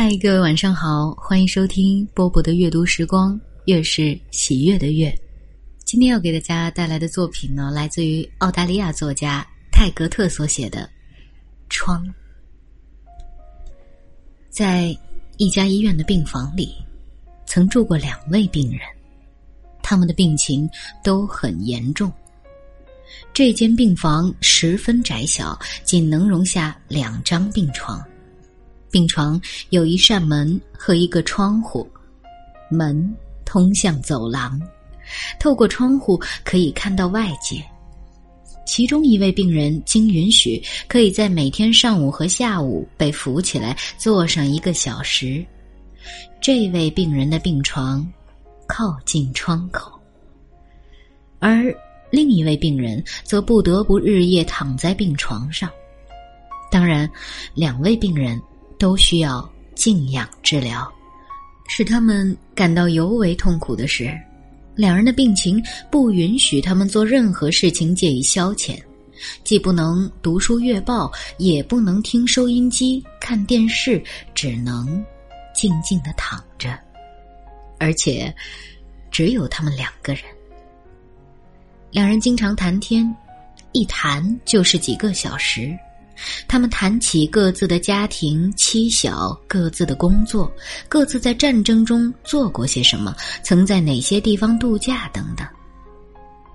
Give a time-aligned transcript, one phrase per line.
[0.00, 5.12] 嗨，各位晚上好，欢迎收听波波的阅读时光，月是喜悦的月。
[5.84, 10.82] 今天要给大家带来的作品呢，来自于澳大利亚作家泰格特所写的
[11.68, 12.06] 《窗》。
[14.48, 14.96] 在
[15.36, 16.72] 一家医院的病房里，
[17.44, 18.82] 曾住过两位病人，
[19.82, 20.70] 他们的病情
[21.02, 22.08] 都很严重。
[23.34, 28.00] 这间病房十分窄小，仅能容下两张病床。
[28.90, 31.88] 病床有一扇门和一个窗户，
[32.70, 34.60] 门通向走廊，
[35.38, 37.62] 透过窗户可以看到外界。
[38.66, 45.44] 其中一位病人经允许，可以在每天上午和下午被扶起来坐上一个小时。
[46.40, 48.06] 这位病人的病床
[48.66, 49.90] 靠近窗口，
[51.38, 51.74] 而
[52.10, 55.70] 另一位病人则不得不日夜躺在病床上。
[56.70, 57.10] 当然，
[57.54, 58.40] 两位病人。
[58.78, 60.90] 都需要静养治疗，
[61.68, 64.16] 使他们感到尤为痛苦的是，
[64.74, 68.78] 两人的病情不允许他们做任何事情借以消遣，
[69.42, 74.02] 既不能读书阅报，也不能听收音机、看电视，
[74.34, 75.04] 只能
[75.52, 76.78] 静静的躺着，
[77.78, 78.32] 而且
[79.10, 80.22] 只有他们两个人。
[81.90, 83.12] 两人经常谈天，
[83.72, 85.76] 一谈就是几个小时。
[86.46, 90.52] 他们谈起各自的家庭、妻小、各自的工作、
[90.88, 95.46] 各自在战争中做过些什么、曾在哪些地方度假等等。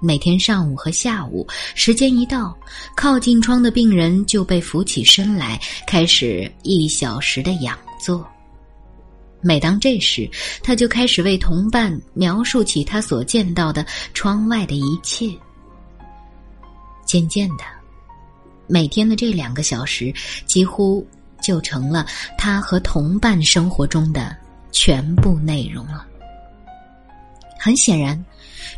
[0.00, 2.54] 每天上午和下午，时间一到，
[2.94, 8.26] 靠近窗的病人就被扶起身来，开始一小时的仰坐。
[9.40, 10.28] 每当这时，
[10.62, 15.30] 他就开始为同伴描述起他所见到的窗外的一切。
[17.06, 17.64] 渐渐的。
[18.66, 20.12] 每天的这两个小时，
[20.46, 21.06] 几乎
[21.42, 22.06] 就成了
[22.38, 24.36] 他和同伴生活中的
[24.72, 26.06] 全部内容了。
[27.58, 28.22] 很显然，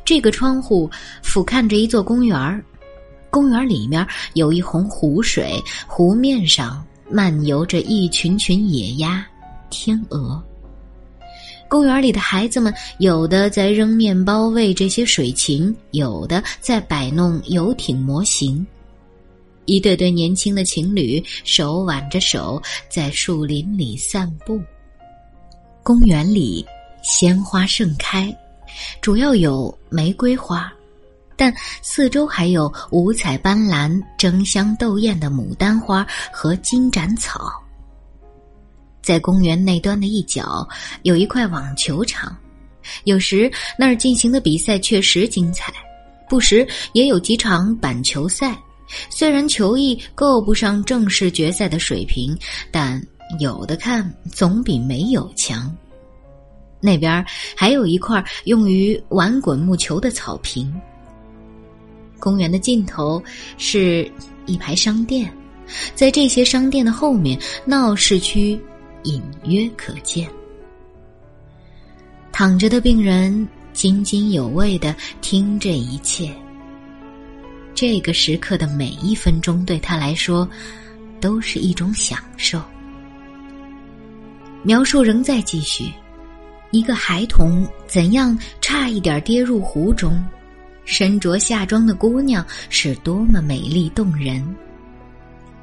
[0.05, 0.91] 这个窗户
[1.23, 2.63] 俯瞰着一座公园儿，
[3.31, 9.27] 公园里面有一泓湖水，湖面上漫游着一群群野鸭、
[9.71, 10.43] 天鹅。
[11.69, 18.65] 公园里的孩子们，有的在扔面包喂这些水禽，有的在摆弄游艇模型。
[19.67, 24.61] 一对对年轻的情侣手挽着手在树林里散步。
[25.83, 26.65] 公园里
[27.03, 28.35] 鲜花盛开，
[29.01, 30.73] 主要有玫瑰花，
[31.37, 37.53] 但四周还有五彩斑斓、争香斗艳的牡丹花和金盏草。
[39.01, 40.69] 在公园那端的一角
[41.03, 42.37] 有一块网球场，
[43.05, 45.73] 有时那儿进行的比赛确实精彩，
[46.29, 48.59] 不时也有几场板球赛。
[49.11, 52.37] 虽然球艺够不上正式决赛的水平，
[52.71, 53.01] 但
[53.41, 55.75] 有的看总比没有强。
[56.81, 57.25] 那边
[57.57, 60.73] 还有一块用于玩滚木球的草坪。
[62.19, 63.23] 公园的尽头
[63.59, 64.11] 是
[64.47, 65.33] 一排商店，
[65.95, 68.59] 在这些商店的后面，闹市区
[69.03, 70.29] 隐约可见。
[72.33, 76.31] 躺着的病人津津有味的听这一切。
[77.77, 80.49] 这个时刻的每一分钟对他来说，
[81.21, 82.59] 都是一种享受。
[84.63, 85.93] 描述仍在继续，
[86.71, 90.25] 一个孩童怎样差一点跌入湖中，
[90.87, 94.43] 身着夏装的姑娘是多么美丽动人。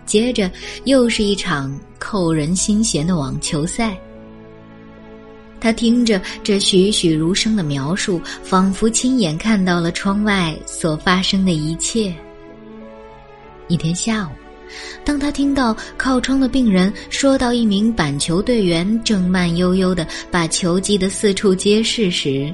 [0.06, 0.52] 接着
[0.86, 3.98] 又是一场扣人心弦的网球赛。
[5.64, 12.14] 他听着这栩栩如生的描述，仿佛亲眼看到了窗外所发生的一切。
[13.70, 14.32] 一天下午，
[15.06, 22.54] 当他听到靠窗的病人说到一名板球队员正慢悠悠的把球击得四处皆是时，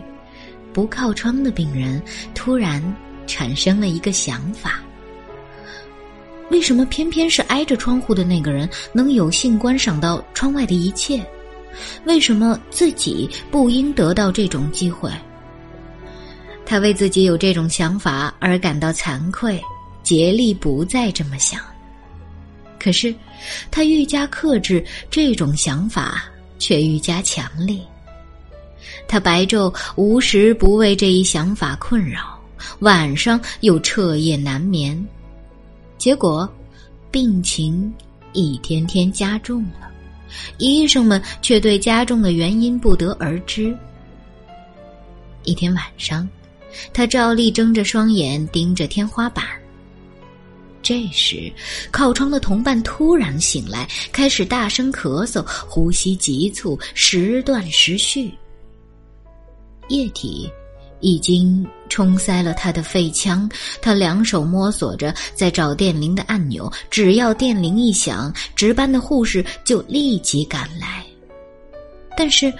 [0.71, 1.99] 不靠窗的病人
[2.35, 2.79] 突然
[3.25, 4.83] 产生了一个想法：
[6.51, 11.25] 为什么偏偏是挨着窗户的那个人能有幸观赏到窗外的一切？
[12.05, 15.11] 为什么自己不应得到这种机会？
[16.65, 19.59] 他为自己有这种想法而感到惭愧，
[20.03, 21.59] 竭力不再这么想。
[22.79, 23.13] 可是，
[23.71, 26.25] 他愈加克制这种想法，
[26.59, 27.79] 却愈加强烈。
[29.07, 32.39] 他白昼无时不为这一想法困扰，
[32.79, 35.03] 晚上又彻夜难眠，
[35.97, 36.47] 结果，
[37.09, 37.91] 病情
[38.31, 39.88] 一天天加重了。
[40.57, 43.75] 医生们却对加重的原因不得而知。
[45.43, 46.27] 一天晚上，
[46.93, 49.45] 他照例睁着双眼盯着天花板。
[50.81, 51.51] 这时，
[51.91, 58.33] 靠窗的同伴突然醒来，开始大声咳嗽，呼吸急促，时断时续。
[59.89, 60.49] 液体
[60.99, 63.49] 已经冲塞了他的肺腔，
[63.81, 71.05] 他两手摸索着在找电铃的按钮，只要电铃一响，值班的护士就立即赶来。
[72.17, 72.53] 但是，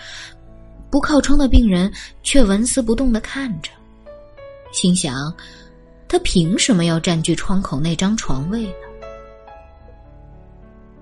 [0.90, 1.92] 不靠窗的病人
[2.24, 3.70] 却纹丝不动的看着，
[4.72, 5.34] 心想。
[6.12, 8.74] 他凭什么要占据窗口那张床位呢？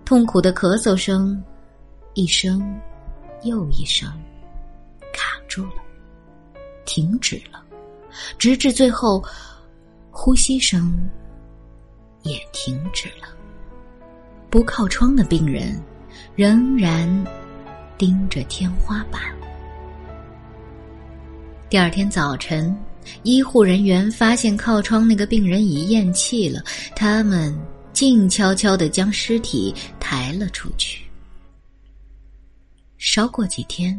[0.03, 1.41] 痛苦的咳嗽声，
[2.13, 2.77] 一声
[3.43, 4.11] 又一声，
[5.13, 5.75] 卡住了，
[6.87, 7.63] 停止了，
[8.39, 9.23] 直至最后，
[10.09, 10.97] 呼吸声
[12.23, 13.27] 也停止了。
[14.49, 15.79] 不靠窗的病人
[16.35, 17.07] 仍然
[17.95, 19.21] 盯着天花板。
[21.69, 22.75] 第二天早晨。
[23.23, 26.61] 医护人员发现靠窗那个病人已咽气了，
[26.93, 27.57] 他们
[27.93, 31.05] 静悄悄地将尸体抬了出去。
[32.97, 33.97] 稍过几天，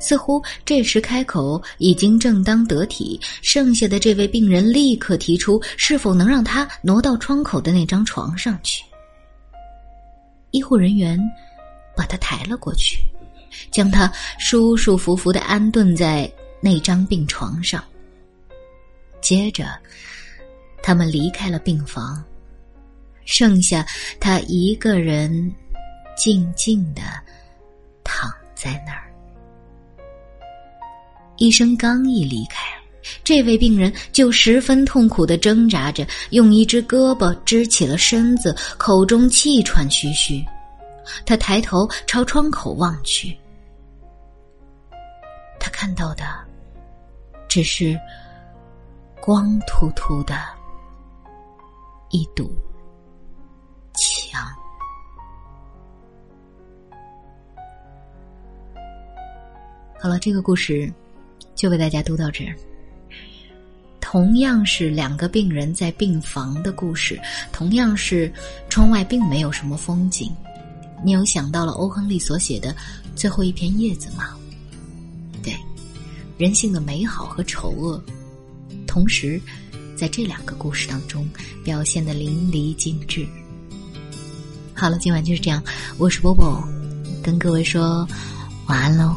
[0.00, 8.84] 似乎这时开口已经正当得体，剩下的这位病人立刻提出是否能让他挪到窗口的那张床上去。
[10.50, 11.18] 医护人员
[11.96, 12.98] 把他抬了过去，
[13.70, 16.30] 将他舒舒服服的安顿在
[16.60, 17.82] 那张病床上。
[19.20, 19.78] 接着，
[20.82, 22.22] 他们离开了病房，
[23.24, 23.86] 剩下
[24.20, 25.52] 他一个人
[26.14, 27.02] 静静的
[28.04, 29.10] 躺在那儿。
[31.36, 32.66] 医生刚一离开，
[33.22, 40.44] 这位病人就十分痛苦的挣扎着，用一只胳膊支起了身子，口中气喘吁吁。
[41.26, 43.36] 他抬头朝窗口望去，
[45.60, 46.24] 他看到的
[47.48, 47.98] 只是。
[49.26, 50.36] 光秃秃的
[52.10, 52.54] 一堵
[53.94, 54.38] 墙。
[59.98, 60.92] 好了，这个故事
[61.54, 62.54] 就为大家读到这儿。
[64.00, 67.20] 同样是两个病人在病房的故事，
[67.52, 68.32] 同样是
[68.68, 70.30] 窗外并没有什么风景。
[71.04, 72.74] 你有想到了欧亨利所写的
[73.16, 74.36] 最后一片叶子吗？
[75.42, 75.52] 对，
[76.38, 78.02] 人性的美好和丑恶。
[78.86, 79.40] 同时，
[79.96, 81.28] 在这两个故事当中
[81.64, 83.26] 表现的淋漓尽致。
[84.72, 85.62] 好了，今晚就是这样，
[85.98, 86.62] 我是波波，
[87.22, 88.06] 跟各位说
[88.68, 89.16] 晚安喽。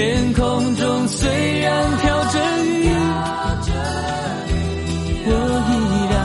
[0.00, 2.88] 天空中虽然飘着雨，
[5.26, 5.30] 我
[5.68, 5.72] 依
[6.10, 6.16] 然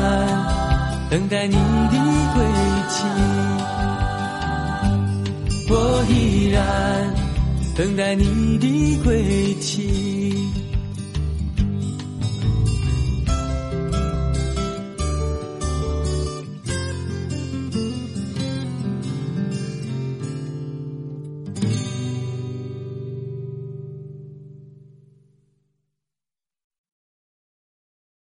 [1.10, 1.58] 等待你
[1.92, 1.96] 的
[2.34, 2.38] 归
[2.88, 2.96] 期。
[5.68, 5.74] 我
[6.10, 6.14] 依
[6.52, 6.58] 然
[7.76, 8.66] 等待你的
[9.04, 10.65] 归期。